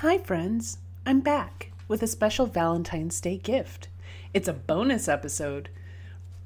Hi, 0.00 0.16
friends. 0.16 0.78
I'm 1.04 1.20
back 1.20 1.72
with 1.86 2.02
a 2.02 2.06
special 2.06 2.46
Valentine's 2.46 3.20
Day 3.20 3.36
gift. 3.36 3.88
It's 4.32 4.48
a 4.48 4.54
bonus 4.54 5.08
episode. 5.08 5.68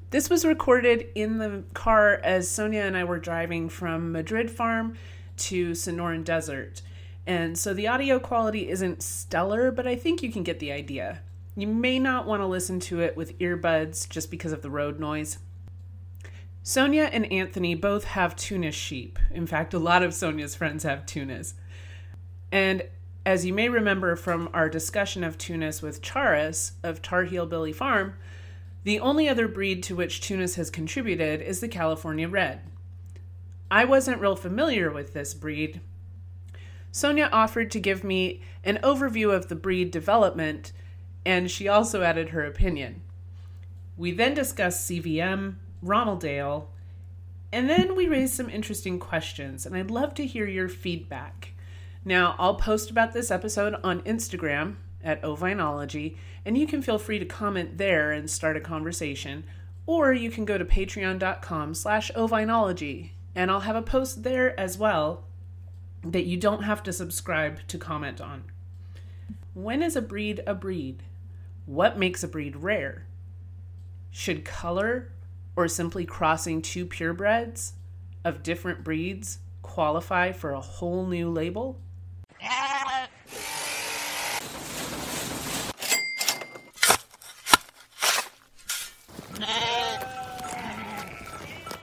This 0.09 0.29
was 0.29 0.43
recorded 0.43 1.07
in 1.15 1.37
the 1.37 1.63
car 1.73 2.15
as 2.21 2.51
Sonia 2.51 2.81
and 2.81 2.97
I 2.97 3.05
were 3.05 3.17
driving 3.17 3.69
from 3.69 4.11
Madrid 4.11 4.51
Farm 4.51 4.97
to 5.37 5.71
Sonoran 5.71 6.25
Desert. 6.25 6.81
And 7.25 7.57
so 7.57 7.73
the 7.73 7.87
audio 7.87 8.19
quality 8.19 8.67
isn't 8.67 9.01
stellar, 9.01 9.71
but 9.71 9.87
I 9.87 9.95
think 9.95 10.21
you 10.21 10.33
can 10.33 10.43
get 10.43 10.59
the 10.59 10.73
idea. 10.73 11.21
You 11.55 11.67
may 11.67 11.97
not 11.97 12.27
want 12.27 12.41
to 12.41 12.47
listen 12.47 12.81
to 12.81 12.99
it 12.99 13.15
with 13.15 13.39
earbuds 13.39 14.09
just 14.09 14.29
because 14.29 14.51
of 14.51 14.63
the 14.63 14.69
road 14.69 14.99
noise. 14.99 15.37
Sonia 16.61 17.03
and 17.03 17.31
Anthony 17.31 17.73
both 17.73 18.03
have 18.03 18.35
Tunis 18.35 18.75
sheep. 18.75 19.17
In 19.31 19.47
fact, 19.47 19.73
a 19.73 19.79
lot 19.79 20.03
of 20.03 20.13
Sonia's 20.13 20.55
friends 20.55 20.83
have 20.83 21.05
Tunis. 21.05 21.53
And 22.51 22.83
as 23.25 23.45
you 23.45 23.53
may 23.53 23.67
remember 23.67 24.15
from 24.15 24.49
our 24.53 24.69
discussion 24.69 25.23
of 25.23 25.37
Tunis 25.37 25.81
with 25.81 26.01
Charis 26.01 26.73
of 26.83 27.01
Tar 27.01 27.23
Heel 27.23 27.47
Billy 27.47 27.73
Farm, 27.73 28.13
the 28.83 28.99
only 28.99 29.27
other 29.27 29.47
breed 29.47 29.81
to 29.83 29.95
which 29.95 30.21
Tunis 30.21 30.55
has 30.55 30.69
contributed 30.69 31.41
is 31.41 31.59
the 31.59 31.67
California 31.67 32.29
Red. 32.29 32.61
I 33.71 33.83
wasn't 33.83 34.21
real 34.21 34.35
familiar 34.35 34.91
with 34.91 35.13
this 35.13 35.33
breed. 35.33 35.81
Sonia 36.91 37.27
offered 37.31 37.71
to 37.71 37.79
give 37.79 38.03
me 38.03 38.43
an 38.63 38.77
overview 38.83 39.33
of 39.33 39.47
the 39.49 39.55
breed 39.55 39.89
development, 39.89 40.71
and 41.25 41.49
she 41.49 41.67
also 41.67 42.03
added 42.03 42.29
her 42.29 42.45
opinion. 42.45 43.01
We 43.97 44.11
then 44.11 44.35
discussed 44.35 44.87
CVM, 44.87 45.55
Romeldale, 45.83 46.67
and 47.51 47.67
then 47.67 47.95
we 47.95 48.07
raised 48.07 48.35
some 48.35 48.49
interesting 48.49 48.99
questions, 48.99 49.65
and 49.65 49.75
I'd 49.75 49.89
love 49.89 50.13
to 50.15 50.27
hear 50.27 50.45
your 50.45 50.69
feedback. 50.69 51.54
Now, 52.07 52.35
I'll 52.37 52.53
post 52.53 52.91
about 52.91 53.13
this 53.13 53.31
episode 53.31 53.75
on 53.83 54.01
Instagram 54.03 54.75
at 55.03 55.23
Ovinology, 55.23 56.17
and 56.45 56.55
you 56.55 56.67
can 56.67 56.83
feel 56.83 56.99
free 56.99 57.17
to 57.17 57.25
comment 57.25 57.79
there 57.79 58.11
and 58.11 58.29
start 58.29 58.55
a 58.55 58.61
conversation, 58.61 59.43
or 59.87 60.13
you 60.13 60.29
can 60.29 60.45
go 60.45 60.59
to 60.59 60.63
patreon.com 60.63 61.73
slash 61.73 62.11
ovinology, 62.11 63.09
and 63.33 63.49
I'll 63.49 63.61
have 63.61 63.75
a 63.75 63.81
post 63.81 64.21
there 64.21 64.57
as 64.59 64.77
well 64.77 65.23
that 66.03 66.25
you 66.25 66.37
don't 66.37 66.61
have 66.61 66.83
to 66.83 66.93
subscribe 66.93 67.67
to 67.69 67.79
comment 67.79 68.21
on. 68.21 68.43
When 69.55 69.81
is 69.81 69.95
a 69.95 70.01
breed 70.01 70.43
a 70.45 70.53
breed? 70.53 71.01
What 71.65 71.97
makes 71.97 72.23
a 72.23 72.27
breed 72.27 72.55
rare? 72.57 73.07
Should 74.11 74.45
color 74.45 75.11
or 75.55 75.67
simply 75.67 76.05
crossing 76.05 76.61
two 76.61 76.85
purebreds 76.85 77.71
of 78.23 78.43
different 78.43 78.83
breeds 78.83 79.39
qualify 79.63 80.31
for 80.31 80.51
a 80.51 80.61
whole 80.61 81.07
new 81.07 81.31
label? 81.31 81.79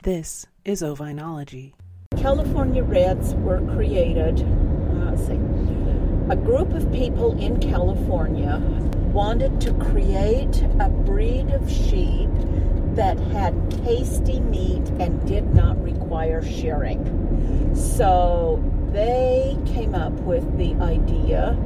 This 0.03 0.47
is 0.65 0.83
ovinology. 0.83 1.75
California 2.17 2.83
Reds 2.83 3.35
were 3.35 3.61
created. 3.77 4.41
Uh, 4.41 5.17
see. 5.17 5.39
A 6.29 6.35
group 6.35 6.73
of 6.75 6.91
people 6.91 7.39
in 7.39 7.61
California 7.61 8.59
wanted 9.13 9.61
to 9.61 9.73
create 9.75 10.65
a 10.81 10.89
breed 10.89 11.51
of 11.51 11.71
sheep 11.71 12.31
that 12.97 13.17
had 13.31 13.55
tasty 13.85 14.41
meat 14.41 14.89
and 14.99 15.25
did 15.25 15.55
not 15.55 15.81
require 15.81 16.43
shearing. 16.43 17.71
So 17.73 18.61
they 18.91 19.57
came 19.67 19.95
up 19.95 20.15
with 20.15 20.59
the 20.59 20.75
idea 20.83 21.57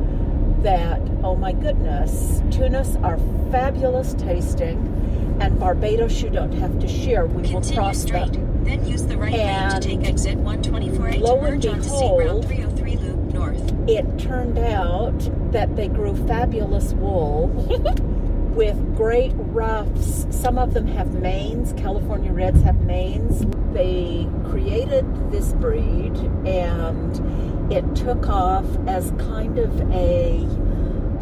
that, 0.60 1.00
oh 1.24 1.36
my 1.36 1.54
goodness, 1.54 2.42
Tunis 2.50 2.96
are 2.96 3.18
fabulous 3.50 4.12
tasting, 4.12 5.15
and 5.40 5.58
Barbados 5.58 6.22
you 6.22 6.30
don't 6.30 6.52
have 6.52 6.78
to 6.80 6.88
share. 6.88 7.26
We 7.26 7.52
will 7.52 7.62
cross 7.62 7.98
straight, 8.02 8.32
them. 8.32 8.64
then 8.64 8.86
use 8.86 9.04
the 9.04 9.16
right 9.16 9.32
lane 9.32 9.40
to 9.40 9.74
And 9.74 9.82
take 9.82 10.04
exit 10.04 10.38
124A 10.38 11.20
lo 11.20 11.38
to 11.40 11.46
and 11.46 11.54
merge 11.54 11.66
onto 11.66 11.82
State 11.82 12.16
Route 12.16 12.18
behold, 12.18 12.46
303 12.46 12.96
Loop 12.96 13.34
North. 13.34 13.88
It 13.88 14.18
turned 14.18 14.58
out 14.58 15.52
that 15.52 15.76
they 15.76 15.88
grew 15.88 16.16
fabulous 16.26 16.92
wool 16.94 17.48
with 18.56 18.96
great 18.96 19.32
ruffs. 19.36 20.26
Some 20.30 20.58
of 20.58 20.72
them 20.72 20.86
have 20.86 21.12
manes. 21.14 21.74
California 21.74 22.32
Reds 22.32 22.62
have 22.62 22.80
manes. 22.80 23.44
They 23.74 24.26
created 24.48 25.30
this 25.30 25.52
breed 25.54 26.16
and 26.46 27.72
it 27.72 27.94
took 27.94 28.28
off 28.28 28.64
as 28.86 29.10
kind 29.18 29.58
of 29.58 29.78
a 29.92 30.46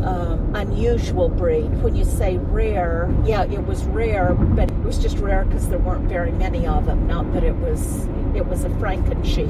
um, 0.05 0.55
unusual 0.55 1.29
breed. 1.29 1.83
When 1.83 1.95
you 1.95 2.05
say 2.05 2.37
rare, 2.37 3.13
yeah, 3.25 3.45
it 3.45 3.65
was 3.67 3.85
rare, 3.85 4.35
but 4.35 4.71
it 4.71 4.79
was 4.85 4.99
just 4.99 5.19
rare 5.19 5.45
because 5.45 5.69
there 5.69 5.79
weren't 5.79 6.09
very 6.09 6.33
many 6.33 6.67
of 6.67 6.87
them. 6.87 7.07
Not 7.07 7.33
that 7.33 7.45
it 7.45 7.57
was 7.57 8.07
it 8.35 8.47
was 8.47 8.65
a 8.65 8.69
Franken 8.71 9.25
sheep, 9.25 9.49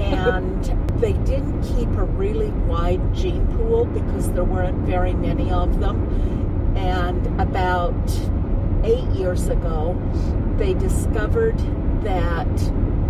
and 0.00 0.64
they 1.00 1.12
didn't 1.12 1.62
keep 1.62 1.88
a 1.88 2.04
really 2.04 2.50
wide 2.50 3.14
gene 3.14 3.46
pool 3.56 3.84
because 3.86 4.30
there 4.32 4.44
weren't 4.44 4.86
very 4.86 5.14
many 5.14 5.50
of 5.50 5.80
them. 5.80 6.76
And 6.76 7.40
about 7.40 7.94
eight 8.84 9.08
years 9.16 9.48
ago, 9.48 10.00
they 10.58 10.74
discovered 10.74 11.58
that 12.02 12.46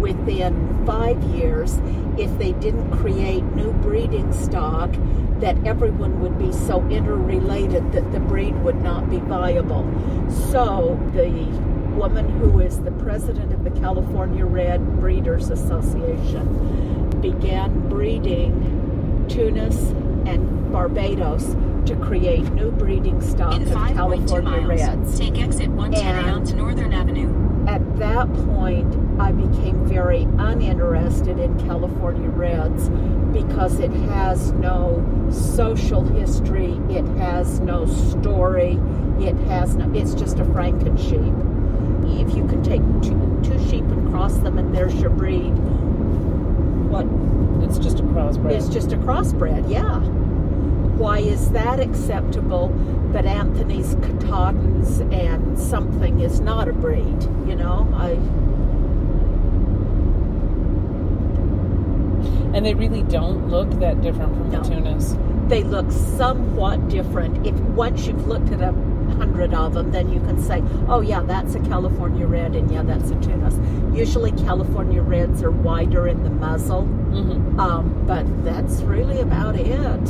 within 0.01 0.85
five 0.87 1.23
years, 1.25 1.81
if 2.17 2.37
they 2.39 2.53
didn't 2.53 2.91
create 2.93 3.43
new 3.55 3.73
breeding 3.75 4.33
stock, 4.33 4.95
that 5.41 5.57
everyone 5.67 6.21
would 6.21 6.39
be 6.39 6.53
so 6.53 6.83
interrelated 6.89 7.93
that 7.93 8.11
the 8.13 8.21
breed 8.21 8.55
would 8.63 8.81
not 8.83 9.11
be 9.11 9.19
viable. 9.19 9.85
So 10.51 10.99
the 11.13 11.31
woman 11.97 12.29
who 12.39 12.61
is 12.61 12.81
the 12.81 12.91
president 12.93 13.53
of 13.53 13.65
the 13.65 13.71
California 13.81 14.45
Red 14.45 15.01
Breeders 15.01 15.51
Association 15.51 17.11
began 17.21 17.89
breeding 17.89 19.25
Tunis 19.29 19.77
and 20.27 20.73
Barbados 20.73 21.55
to 21.87 21.97
create 21.97 22.43
new 22.53 22.71
breeding 22.73 23.21
stock 23.21 23.55
In 23.55 23.63
of 23.63 23.69
5.2 23.69 23.95
California 23.95 24.51
miles, 24.61 24.69
Reds 24.69 25.19
take 25.19 25.39
exit 25.41 25.69
110 25.69 26.25
And- 26.25 26.31
onto 26.35 26.57
Northern 26.57 26.93
Avenue. 26.93 27.33
at 27.69 27.97
that 27.99 28.33
point, 28.35 28.95
I 29.19 29.33
became 29.33 29.85
very 29.87 30.27
uninterested 30.39 31.16
in 31.29 31.59
California 31.67 32.29
Reds 32.29 32.89
because 33.33 33.81
it 33.81 33.91
has 33.91 34.53
no 34.53 35.05
social 35.31 36.03
history, 36.03 36.81
it 36.89 37.05
has 37.19 37.61
no 37.61 37.85
story, 37.87 38.79
it 39.21 39.37
has 39.49 39.75
no, 39.77 39.93
it's 39.93 40.15
just 40.15 40.39
a 40.39 40.45
Franken 40.45 40.97
sheep. 40.99 41.35
If 42.21 42.37
you 42.37 42.47
can 42.47 42.63
take 42.63 42.81
two, 43.03 43.41
two 43.43 43.59
sheep 43.69 43.85
and 43.85 44.11
cross 44.11 44.39
them 44.39 44.59
and 44.59 44.75
there's 44.75 44.95
your 44.95 45.11
breed, 45.11 45.51
what 46.89 47.07
It's 47.69 47.79
just 47.79 47.99
a 48.01 48.03
crossbred. 48.05 48.53
it's 48.53 48.69
just 48.69 48.93
a 48.93 48.97
crossbred, 48.97 49.71
yeah. 49.71 50.01
Why 50.97 51.19
is 51.19 51.51
that 51.51 51.79
acceptable, 51.79 52.69
but 53.13 53.27
Anthony's 53.27 53.97
Katahdins 53.97 55.01
and 55.13 55.59
something 55.59 56.21
is 56.21 56.41
not 56.41 56.69
a 56.69 56.73
breed? 56.73 57.23
You 57.47 57.57
know, 57.57 57.87
I 57.95 58.15
and 62.57 62.65
they 62.65 62.75
really 62.75 63.03
don't 63.03 63.49
look 63.49 63.71
that 63.81 64.01
different 64.01 64.35
from 64.35 64.51
No. 64.51 64.63
the 64.63 64.69
Tunis. 64.69 65.15
they 65.49 65.63
look 65.63 65.89
somewhat 65.93 66.89
different. 66.89 67.47
If 67.47 67.55
once 67.61 68.07
you've 68.07 68.27
looked 68.27 68.51
at 68.51 68.61
a 68.61 68.73
hundred 69.19 69.55
of 69.55 69.75
them, 69.75 69.93
then 69.93 70.09
you 70.13 70.19
can 70.21 70.41
say, 70.43 70.61
"Oh 70.89 71.01
yeah, 71.01 71.21
that's 71.23 71.55
a 71.55 71.61
California 71.61 72.27
red, 72.27 72.57
and 72.57 72.69
yeah, 72.71 72.83
that's 72.83 73.11
a 73.11 73.15
Tunis." 73.21 73.55
Usually, 73.97 74.33
California 74.33 75.01
reds 75.03 75.43
are 75.45 75.53
wider 75.53 76.09
in 76.09 76.25
the 76.25 76.31
muzzle, 76.31 76.83
Mm-hmm. 76.83 77.61
um, 77.61 78.03
but 78.07 78.25
that's 78.45 78.81
really 78.83 79.21
about 79.21 79.55
it. 79.57 80.07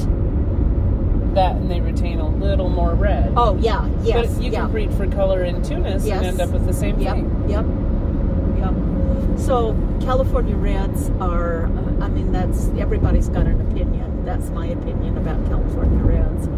That 1.34 1.56
and 1.56 1.70
they 1.70 1.80
retain 1.82 2.18
a 2.20 2.28
little 2.28 2.70
more 2.70 2.94
red. 2.94 3.34
Oh 3.36 3.58
yeah, 3.60 3.86
yes, 4.02 4.32
but 4.34 4.42
you 4.42 4.50
yeah. 4.52 4.60
can 4.62 4.70
breed 4.70 4.94
for 4.94 5.06
color 5.08 5.42
in 5.44 5.60
Tunis 5.62 6.06
Yes. 6.06 6.18
and 6.18 6.26
end 6.28 6.40
up 6.40 6.48
with 6.50 6.64
the 6.66 6.72
same 6.72 6.98
Yep, 6.98 7.14
thing. 7.14 7.44
yep, 7.50 7.66
yep. 8.58 8.74
So 9.36 9.76
California 10.00 10.56
Reds 10.56 11.10
are, 11.20 11.66
uh, 11.66 12.04
I 12.04 12.08
mean, 12.08 12.32
that's 12.32 12.68
everybody's 12.78 13.28
got 13.28 13.46
an 13.46 13.60
opinion. 13.60 14.24
That's 14.24 14.50
my 14.50 14.66
opinion 14.66 15.16
about 15.18 15.44
California 15.46 15.98
Reds. 16.02 16.48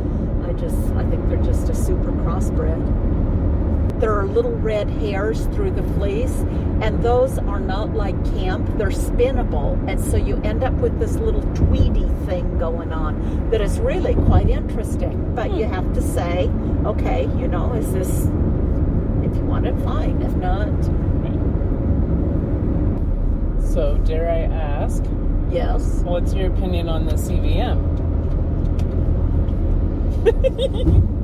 I 0.49 0.53
just, 0.53 0.77
I 0.95 1.05
think 1.11 1.29
they're 1.29 1.43
just 1.43 1.69
a 1.69 1.75
super 1.75 2.13
crossbred. 2.13 4.01
There 4.01 4.17
are 4.17 4.27
little 4.27 4.53
red 4.53 4.89
hairs 4.89 5.47
through 5.47 5.73
the 5.73 5.83
fleece, 5.95 6.35
and 6.81 7.03
those 7.03 7.37
are 7.39 7.59
not 7.59 7.95
like 7.95 8.15
kemp. 8.33 8.79
They're 8.79 8.89
spinnable, 8.91 9.77
and 9.91 10.01
so 10.01 10.17
you 10.17 10.41
end 10.43 10.63
up 10.63 10.75
with 10.75 11.01
this 11.01 11.17
little 11.17 11.43
tweedy 11.55 12.09
thing 12.27 12.59
going 12.59 12.93
on 12.93 13.51
that 13.51 13.61
is 13.61 13.81
really 13.81 14.15
quite 14.15 14.49
interesting. 14.49 15.35
But 15.35 15.53
you 15.53 15.65
have 15.65 15.93
to 15.95 16.01
say, 16.01 16.49
okay, 16.87 17.25
you 17.39 17.49
know, 17.49 17.73
is 17.73 17.93
this 17.93 18.29
if 19.25 19.37
you 19.37 19.43
want 19.43 19.67
it, 19.67 19.77
fine. 19.81 20.23
If 20.23 20.35
not, 20.37 20.69
So, 23.79 23.97
dare 23.99 24.29
I 24.29 24.41
ask, 24.53 25.05
yes. 25.53 26.01
what's 26.03 26.35
your 26.35 26.53
opinion 26.53 26.89
on 26.89 27.07
the 27.07 27.13
CVM? 27.13 27.79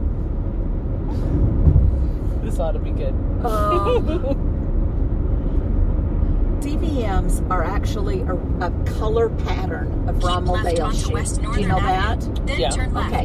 This 2.44 2.60
ought 2.60 2.72
to 2.72 2.78
be 2.78 2.90
good. 2.92 3.12
Um, 3.44 4.06
CVMs 6.60 7.50
are 7.50 7.64
actually 7.64 8.20
a, 8.20 8.34
a 8.60 8.70
color 8.98 9.30
pattern 9.30 10.08
of 10.08 10.14
Keep 10.20 10.24
left 10.24 10.46
Romeldale 10.46 10.92
sheep. 10.94 11.16
Do 11.54 11.60
you 11.60 11.66
know 11.66 11.80
that? 11.80 12.20
Then 12.46 12.60
Yeah. 12.60 12.70
turn 12.70 12.94
left. 12.94 13.14
Okay. 13.14 13.24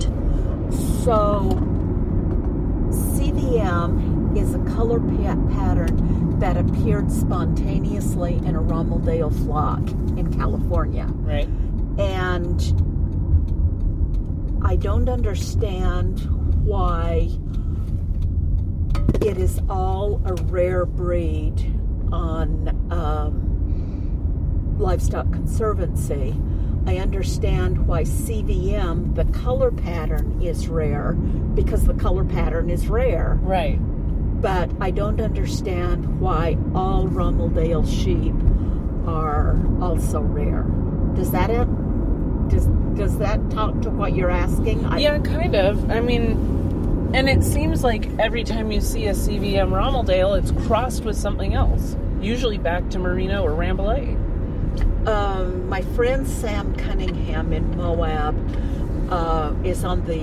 So, 1.03 1.49
CVM 2.89 4.35
is 4.35 4.55
a 4.55 4.59
color 4.79 5.01
pa- 5.01 5.35
pattern 5.49 6.39
that 6.39 6.55
appeared 6.55 7.11
spontaneously 7.11 8.35
in 8.45 8.55
a 8.55 8.61
Romeldale 8.61 9.29
flock 9.43 9.81
in 10.17 10.33
California. 10.33 11.05
Right. 11.15 11.49
And 11.99 12.61
I 14.63 14.77
don't 14.77 15.09
understand 15.09 16.21
why 16.65 17.27
it 19.21 19.37
is 19.37 19.59
all 19.69 20.21
a 20.25 20.35
rare 20.43 20.85
breed 20.85 21.57
on 22.13 22.69
um, 22.89 24.77
Livestock 24.79 25.29
Conservancy. 25.33 26.41
I 26.87 26.99
understand 26.99 27.85
why 27.85 28.03
CVM, 28.03 29.13
the 29.15 29.25
color 29.37 29.71
pattern, 29.71 30.41
is 30.41 30.69
rare 30.69 31.11
because 31.53 31.83
the 31.83 31.95
color 31.95 32.23
pattern 32.23 32.69
is 32.69 32.87
rare. 32.87 33.37
Right. 33.41 33.77
But 34.41 34.69
I 34.79 34.91
don't 34.91 35.19
understand 35.19 36.19
why 36.19 36.57
all 36.73 37.07
Romeldale 37.07 37.85
sheep 37.85 38.35
are 39.07 39.57
also 39.81 40.21
rare. 40.21 40.63
Does 41.15 41.31
that 41.31 41.49
it? 41.49 41.67
Does 42.49 42.67
does 42.95 43.17
that 43.19 43.49
talk 43.49 43.81
to 43.81 43.89
what 43.89 44.15
you're 44.15 44.29
asking? 44.29 44.85
I, 44.85 44.97
Yeah, 44.97 45.19
kind 45.19 45.55
of. 45.55 45.89
I 45.91 45.99
mean, 45.99 47.11
and 47.13 47.29
it 47.29 47.43
seems 47.43 47.83
like 47.83 48.07
every 48.19 48.43
time 48.43 48.71
you 48.71 48.81
see 48.81 49.07
a 49.07 49.13
CVM 49.13 49.71
Romeldale, 49.71 50.37
it's 50.37 50.51
crossed 50.67 51.03
with 51.03 51.17
something 51.17 51.53
else. 51.53 51.95
Usually 52.21 52.57
back 52.57 52.89
to 52.91 52.99
Merino 52.99 53.43
or 53.43 53.51
Rambouillet. 53.51 55.07
Um, 55.07 55.67
my 55.69 55.81
friend 55.81 56.27
Sam 56.27 56.75
Cunningham 56.75 57.53
in 57.53 57.75
Moab 57.77 58.35
uh, 59.11 59.53
is 59.63 59.83
on 59.83 60.05
the 60.05 60.19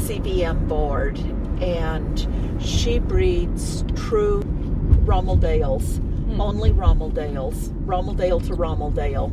CVM 0.00 0.66
board, 0.66 1.18
and 1.60 2.62
she 2.62 2.98
breeds 2.98 3.84
true 3.94 4.42
Romeldales, 5.04 6.00
only 6.40 6.72
Romeldales, 6.72 7.70
Romeldale 7.84 8.44
to 8.46 8.54
Romeldale, 8.54 9.32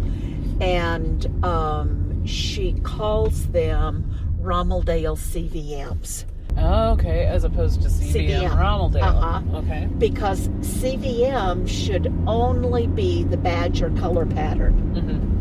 and 0.62 1.46
um, 1.46 2.25
she 2.25 2.74
calls 2.84 3.48
them 3.48 4.10
Romeldale 4.42 5.18
CVMs. 5.18 6.25
Oh, 6.56 6.92
okay, 6.92 7.25
as 7.25 7.44
opposed 7.44 7.81
to 7.81 7.88
CVM, 7.88 8.30
CVM. 8.30 8.58
Romeldale. 8.58 9.02
Uh-huh. 9.02 9.58
Okay. 9.58 9.88
because 9.98 10.50
CVM 10.50 11.68
should 11.68 12.14
only 12.28 12.86
be 12.88 13.24
the 13.24 13.38
badger 13.38 13.90
color 13.92 14.25
pattern 14.25 14.74
hmm 14.74 15.34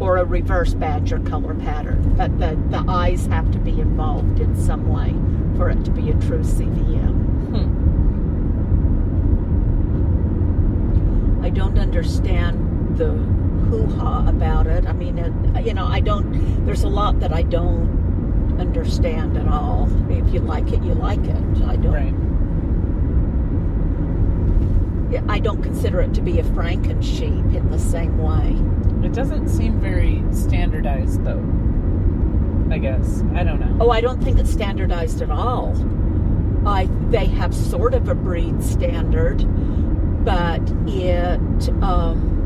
or 0.00 0.18
a 0.18 0.24
reverse 0.24 0.74
badger 0.74 1.18
color 1.20 1.54
pattern, 1.54 2.14
but 2.16 2.38
the, 2.38 2.56
the 2.70 2.84
eyes 2.88 3.26
have 3.26 3.50
to 3.50 3.58
be 3.58 3.80
involved 3.80 4.38
in 4.38 4.54
some 4.54 4.88
way 4.88 5.12
for 5.58 5.68
it 5.68 5.84
to 5.84 5.90
be 5.90 6.08
a 6.10 6.14
true 6.14 6.38
CVM. 6.38 7.12
Hmm. 7.50 7.84
I 11.44 11.50
don't 11.50 11.76
understand 11.78 12.96
the 12.96 13.08
hoo 13.08 13.86
ha 13.96 14.24
about 14.28 14.68
it. 14.68 14.86
I 14.86 14.92
mean, 14.92 15.18
it, 15.18 15.66
you 15.66 15.74
know, 15.74 15.86
I 15.86 15.98
don't, 15.98 16.64
there's 16.64 16.84
a 16.84 16.88
lot 16.88 17.18
that 17.20 17.32
I 17.32 17.42
don't 17.42 18.56
understand 18.60 19.36
at 19.36 19.48
all. 19.48 19.88
If 20.08 20.32
you 20.32 20.38
like 20.40 20.72
it, 20.72 20.80
you 20.82 20.94
like 20.94 21.24
it. 21.24 21.62
I 21.66 21.76
don't. 21.76 21.92
Right. 21.92 22.14
Yeah, 25.12 25.24
I 25.28 25.40
don't 25.40 25.62
consider 25.62 26.00
it 26.00 26.14
to 26.14 26.20
be 26.20 26.38
a 26.38 26.44
Franken 26.44 27.02
sheep 27.02 27.52
in 27.56 27.68
the 27.70 27.78
same 27.78 28.16
way. 28.18 28.56
It 29.04 29.12
doesn't 29.12 29.48
seem 29.48 29.80
very 29.80 30.22
standardized, 30.32 31.24
though. 31.24 31.42
I 32.70 32.78
guess. 32.78 33.22
I 33.34 33.44
don't 33.44 33.60
know. 33.60 33.78
Oh, 33.80 33.90
I 33.90 34.00
don't 34.00 34.22
think 34.22 34.38
it's 34.38 34.50
standardized 34.50 35.22
at 35.22 35.30
all. 35.30 35.74
I 36.66 36.88
they 37.10 37.26
have 37.26 37.54
sort 37.54 37.94
of 37.94 38.08
a 38.08 38.14
breed 38.14 38.62
standard, 38.62 39.38
but 40.24 40.60
it 40.86 41.70
um, 41.82 42.38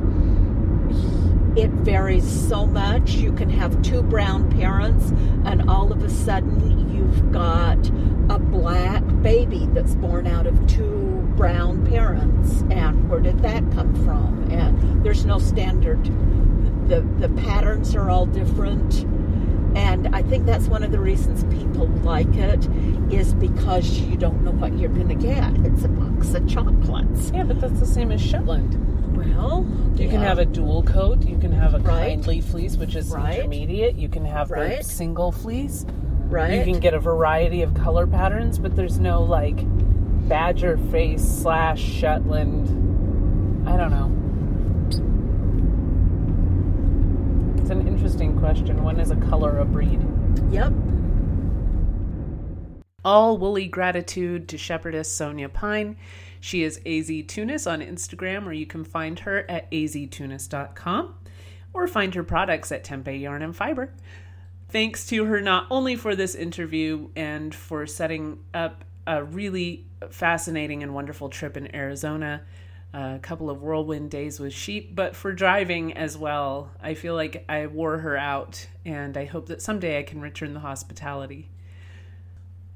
it 1.56 1.70
varies 1.70 2.24
so 2.48 2.66
much. 2.66 3.12
You 3.12 3.32
can 3.32 3.50
have 3.50 3.82
two 3.82 4.02
brown 4.02 4.50
parents, 4.50 5.10
and 5.44 5.68
all 5.68 5.92
of 5.92 6.02
a 6.04 6.10
sudden 6.10 6.94
you've 6.94 7.32
got 7.32 7.78
a 8.30 8.38
black 8.38 9.02
baby 9.22 9.66
that's 9.72 9.94
born 9.96 10.26
out 10.26 10.46
of 10.46 10.66
two 10.66 11.28
brown 11.36 11.84
parents. 11.86 12.62
And 12.70 13.08
where 13.10 13.20
did 13.20 13.40
that 13.40 13.62
come 13.72 13.92
from? 14.04 14.48
And 14.50 15.04
there's 15.04 15.26
no 15.26 15.38
standard. 15.38 16.04
The 16.88 17.00
the 17.18 17.28
patterns 17.30 17.94
are 17.96 18.08
all 18.08 18.26
different. 18.26 19.04
And 19.74 20.14
I 20.14 20.22
think 20.22 20.44
that's 20.46 20.66
one 20.68 20.82
of 20.82 20.90
the 20.92 20.98
reasons 21.00 21.44
people 21.54 21.86
like 22.02 22.34
it 22.36 22.66
is 23.12 23.32
because 23.34 23.98
you 24.00 24.16
don't 24.16 24.42
know 24.44 24.50
what 24.52 24.76
you're 24.78 24.90
going 24.90 25.08
to 25.08 25.14
get. 25.14 25.54
It's 25.66 25.84
a 25.84 25.88
box 25.88 26.34
of 26.34 26.46
chocolates. 26.48 27.30
Yeah, 27.34 27.44
but 27.44 27.60
that's 27.60 27.80
the 27.80 27.86
same 27.86 28.12
as 28.12 28.20
Shetland. 28.20 28.78
Well, 29.16 29.64
You 29.96 30.08
can 30.08 30.20
have 30.20 30.38
a 30.38 30.44
dual 30.44 30.82
coat. 30.82 31.22
You 31.26 31.38
can 31.38 31.52
have 31.52 31.74
a 31.74 31.78
Right. 31.78 32.08
kindly 32.08 32.40
fleece, 32.40 32.76
which 32.76 32.96
is 32.96 33.10
Right. 33.10 33.38
intermediate. 33.38 33.96
You 33.96 34.08
can 34.08 34.24
have 34.24 34.48
the 34.48 34.54
Right. 34.54 34.84
single 34.84 35.32
fleece. 35.32 35.84
right. 36.30 36.54
You 36.66 36.72
can 36.72 36.80
get 36.80 36.94
a 36.94 36.98
variety 36.98 37.60
of 37.60 37.74
color 37.74 38.06
patterns, 38.06 38.58
but 38.58 38.74
there's 38.74 38.98
no 38.98 39.22
like 39.22 39.62
badger 40.28 40.78
face 40.90 41.22
slash 41.22 41.78
Shetland. 41.80 42.68
I 43.68 43.76
don't 43.76 43.90
know. 43.90 44.10
It's 47.62 47.70
an 47.70 47.86
interesting 47.86 48.36
question. 48.40 48.82
When 48.82 48.98
is 48.98 49.12
a 49.12 49.16
color 49.16 49.60
a 49.60 49.64
breed? 49.64 50.04
Yep. 50.50 50.72
All 53.04 53.38
woolly 53.38 53.68
gratitude 53.68 54.48
to 54.48 54.58
shepherdess 54.58 55.08
Sonia 55.08 55.48
Pine. 55.48 55.96
She 56.40 56.64
is 56.64 56.80
AZ 56.84 57.08
Tunis 57.28 57.68
on 57.68 57.80
Instagram, 57.80 58.46
or 58.46 58.52
you 58.52 58.66
can 58.66 58.82
find 58.82 59.20
her 59.20 59.48
at 59.48 59.70
aztunis.com 59.70 61.14
or 61.72 61.86
find 61.86 62.16
her 62.16 62.24
products 62.24 62.72
at 62.72 62.82
Tempe 62.82 63.16
Yarn 63.16 63.42
and 63.42 63.54
Fiber. 63.54 63.94
Thanks 64.68 65.06
to 65.06 65.26
her 65.26 65.40
not 65.40 65.68
only 65.70 65.94
for 65.94 66.16
this 66.16 66.34
interview 66.34 67.10
and 67.14 67.54
for 67.54 67.86
setting 67.86 68.40
up 68.52 68.84
a 69.06 69.22
really 69.22 69.86
fascinating 70.10 70.82
and 70.82 70.92
wonderful 70.96 71.28
trip 71.28 71.56
in 71.56 71.72
Arizona, 71.76 72.42
a 72.92 73.18
couple 73.20 73.48
of 73.48 73.62
whirlwind 73.62 74.10
days 74.10 74.38
with 74.38 74.52
sheep, 74.52 74.94
but 74.94 75.16
for 75.16 75.32
driving 75.32 75.92
as 75.96 76.16
well. 76.16 76.70
I 76.82 76.94
feel 76.94 77.14
like 77.14 77.44
I 77.48 77.66
wore 77.66 77.98
her 77.98 78.16
out, 78.16 78.66
and 78.84 79.16
I 79.16 79.24
hope 79.24 79.46
that 79.46 79.62
someday 79.62 79.98
I 79.98 80.02
can 80.02 80.20
return 80.20 80.54
the 80.54 80.60
hospitality. 80.60 81.48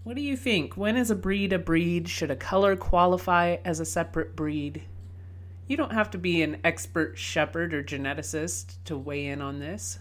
What 0.05 0.17
do 0.17 0.23
you 0.23 0.37
think? 0.37 0.77
When 0.77 0.97
is 0.97 1.11
a 1.11 1.17
breed 1.17 1.53
a 1.53 1.59
breed? 1.59 2.09
Should 2.09 2.31
a 2.31 2.37
color 2.37 2.77
qualify 2.77 3.57
as 3.65 3.81
a 3.81 3.85
separate 3.85 4.37
breed? 4.37 4.85
You 5.67 5.77
don't 5.77 5.93
have 5.93 6.11
to 6.13 6.19
be 6.19 6.43
an 6.43 6.59
expert 6.63 7.19
shepherd 7.19 7.75
or 7.75 7.83
geneticist 7.83 8.77
to 8.85 8.97
weigh 8.97 9.27
in 9.27 9.43
on 9.43 9.59
this. 9.59 9.99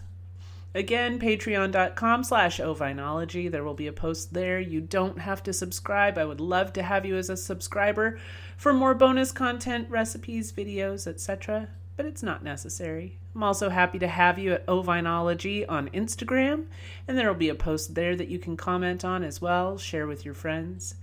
Again, 0.76 1.18
patreon.com 1.18 2.22
slash 2.22 2.60
ovinology. 2.60 3.50
There 3.50 3.64
will 3.64 3.72
be 3.72 3.86
a 3.86 3.94
post 3.94 4.34
there. 4.34 4.60
You 4.60 4.82
don't 4.82 5.20
have 5.20 5.42
to 5.44 5.54
subscribe. 5.54 6.18
I 6.18 6.26
would 6.26 6.38
love 6.38 6.74
to 6.74 6.82
have 6.82 7.06
you 7.06 7.16
as 7.16 7.30
a 7.30 7.36
subscriber 7.38 8.18
for 8.58 8.74
more 8.74 8.94
bonus 8.94 9.32
content, 9.32 9.88
recipes, 9.88 10.52
videos, 10.52 11.06
etc., 11.06 11.68
but 11.96 12.04
it's 12.04 12.22
not 12.22 12.44
necessary. 12.44 13.18
I'm 13.34 13.42
also 13.42 13.70
happy 13.70 13.98
to 14.00 14.06
have 14.06 14.38
you 14.38 14.52
at 14.52 14.66
ovinology 14.66 15.64
on 15.66 15.88
Instagram, 15.94 16.66
and 17.08 17.16
there 17.16 17.28
will 17.28 17.34
be 17.34 17.48
a 17.48 17.54
post 17.54 17.94
there 17.94 18.14
that 18.14 18.28
you 18.28 18.38
can 18.38 18.58
comment 18.58 19.02
on 19.02 19.24
as 19.24 19.40
well, 19.40 19.78
share 19.78 20.06
with 20.06 20.26
your 20.26 20.34
friends. 20.34 20.96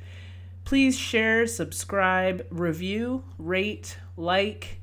Please 0.65 0.95
share, 0.95 1.47
subscribe, 1.47 2.45
review, 2.51 3.23
rate, 3.39 3.97
like, 4.17 4.81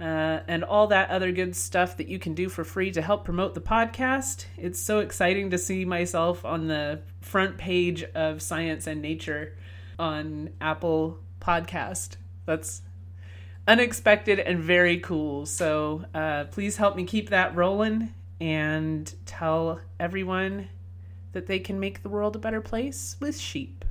uh, 0.00 0.40
and 0.48 0.64
all 0.64 0.86
that 0.86 1.10
other 1.10 1.30
good 1.30 1.54
stuff 1.54 1.96
that 1.98 2.08
you 2.08 2.18
can 2.18 2.34
do 2.34 2.48
for 2.48 2.64
free 2.64 2.90
to 2.90 3.02
help 3.02 3.24
promote 3.24 3.54
the 3.54 3.60
podcast. 3.60 4.46
It's 4.56 4.80
so 4.80 5.00
exciting 5.00 5.50
to 5.50 5.58
see 5.58 5.84
myself 5.84 6.44
on 6.44 6.68
the 6.68 7.02
front 7.20 7.58
page 7.58 8.04
of 8.14 8.40
Science 8.40 8.86
and 8.86 9.02
Nature 9.02 9.56
on 9.98 10.50
Apple 10.60 11.18
Podcast. 11.40 12.16
That's 12.46 12.82
unexpected 13.68 14.40
and 14.40 14.60
very 14.60 14.98
cool. 14.98 15.44
So 15.44 16.04
uh, 16.14 16.44
please 16.44 16.78
help 16.78 16.96
me 16.96 17.04
keep 17.04 17.30
that 17.30 17.54
rolling 17.54 18.14
and 18.40 19.12
tell 19.26 19.80
everyone 19.98 20.68
that 21.32 21.46
they 21.46 21.58
can 21.58 21.78
make 21.78 22.02
the 22.02 22.08
world 22.08 22.36
a 22.36 22.38
better 22.38 22.62
place 22.62 23.16
with 23.20 23.38
sheep. 23.38 23.84